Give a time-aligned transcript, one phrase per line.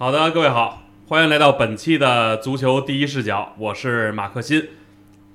[0.00, 4.66] 好的，各位好，欢迎来到本期的足球第一视角，我是马克新。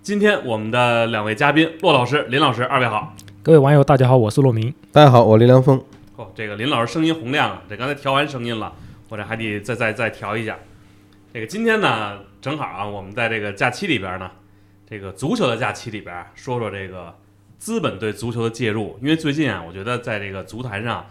[0.01, 3.15] 今天我们的两位嘉宾骆老师、林老师，二位好。
[3.43, 4.73] 各位网友，大家好，我是骆明。
[4.91, 5.79] 大家好，我林良峰。
[6.15, 8.73] 哦，这个林老师声音洪亮啊，这刚才调完声音了，
[9.09, 10.57] 我这还得再再再调一下。
[11.31, 14.31] 这个今天呢，正好啊，我们在这个假期里边呢，
[14.89, 17.13] 这个足球的假期里边说说这个
[17.59, 21.05] 资本对足球的介入，因为最近啊，我觉得在这个足坛上，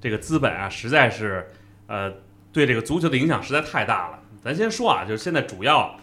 [0.00, 1.50] 这个资本啊，实在是
[1.88, 2.12] 呃。
[2.52, 4.18] 对这个足球的影响实在太大了。
[4.42, 5.94] 咱先说啊，就是现在主要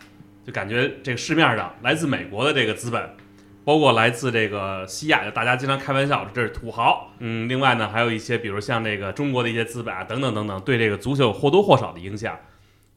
[0.45, 3.15] 就感觉这个市面上来自美国的这个资本，
[3.65, 7.11] 包括来自这个西亚，就大家经常开玩笑说这是土豪。
[7.19, 12.38] 嗯，另外呢，还有一些比如像这个中国的一些资本啊，等等等等，对这个足球或多或少的影响。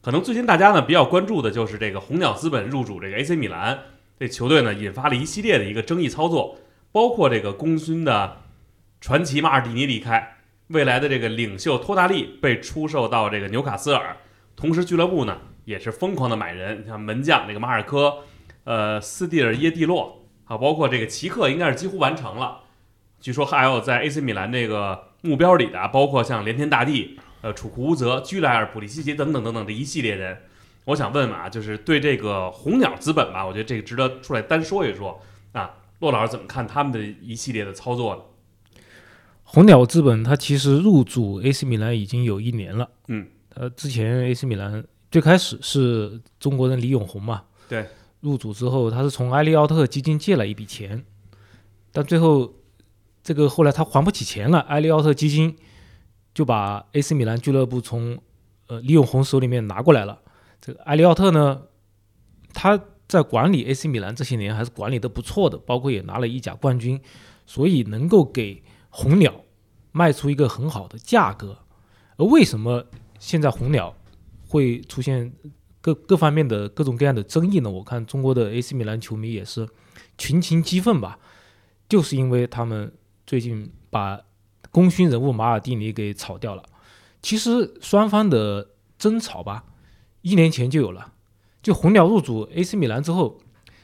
[0.01, 3.79] 可能最近大家呢比较关注的就是这个红鸟资本入主这个 AC 米兰
[4.19, 6.57] 这球队呢，引发了一系列的一个争议操作，
[6.91, 8.37] 包括这个功勋的
[8.99, 10.37] 传奇马尔蒂尼离开。
[10.71, 14.17] 未来的这个领袖托大利被出售到这个纽卡斯尔，
[14.55, 18.19] 同时俱乐部呢也是疯狂的买人，像门将这个马尔科，
[18.63, 22.61] 呃，斯蒂尔耶蒂洛，啊，包括这个奇克应该是几乎完成了。
[23.19, 30.37] 据说还有在 AC 米兰这个目标里的，包括像连天大帝，呃，楚库乌泽、居莱尔、普利西奇等等等等这一系列人。
[30.85, 35.71] 我想问问啊，就是对这个红鸟资本吧，我觉得这个值得出来单说一说啊。
[35.99, 38.21] 骆老师怎么看他们的一系列的操作呢？
[39.53, 42.89] 红鸟资本，它其实入主 AC 米兰已经有一年了。
[43.09, 47.85] 嗯，呃，之前 AC 米兰最开始是中国人李永红嘛，对，
[48.21, 51.03] 入主之后，他是从埃利奥特基金借了一笔钱，
[51.91, 52.53] 但最后
[53.21, 55.53] 这个后来他还不起钱了，埃利奥特基金
[56.33, 58.17] 就把 AC 米兰俱乐部从
[58.67, 60.21] 呃李永红手里面拿过来了。
[60.61, 61.63] 这个埃利奥特呢，
[62.53, 66.97] 他在管理 AC 米兰这些年还是管理的不错的，包括也拿了意甲冠军，
[67.45, 68.63] 所以能够给。
[68.91, 69.33] 红鸟
[69.91, 71.57] 卖出一个很好的价格，
[72.17, 72.85] 而为什么
[73.19, 73.95] 现在红鸟
[74.47, 75.33] 会出现
[75.79, 77.69] 各各方面的各种各样的争议呢？
[77.69, 79.67] 我看中国的 AC 米兰球迷也是
[80.17, 81.17] 群情激愤吧，
[81.89, 82.93] 就是因为他们
[83.25, 84.19] 最近把
[84.69, 86.63] 功勋人物马尔蒂尼给炒掉了。
[87.21, 89.63] 其实双方的争吵吧，
[90.21, 91.13] 一年前就有了。
[91.63, 93.39] 就红鸟入主 AC 米兰之后，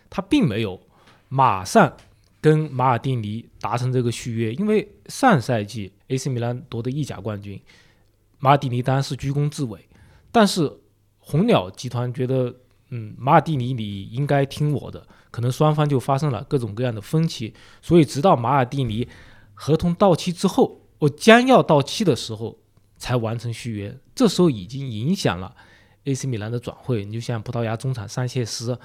[0.09, 0.81] 他并没有
[1.29, 1.95] 马上。
[2.47, 7.61] 跟马尔蒂尼达成这个续约，因为上赛季 AC 米兰夺得意甲冠军，
[8.39, 9.85] 马尔蒂尼当然是居功至伟。
[10.31, 10.71] 但是
[11.19, 12.55] 红鸟集团觉得，
[12.91, 17.53] 嗯，马尔蒂尼你应该听我的，可能双方就发生了各种各样的分歧。
[17.81, 19.05] 所以直到马尔蒂尼
[19.53, 22.57] 合同到期之后，我将要到期的时候
[22.95, 25.53] 才完成续约，这时候已经影响了
[26.05, 27.03] AC 米兰的转会。
[27.03, 28.79] 你就像葡萄牙中场桑切斯，